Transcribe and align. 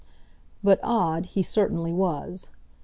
But 0.63 0.79
odd 0.81 1.27
he 1.27 1.43
certainly 1.43 1.93
was. 1.93 2.49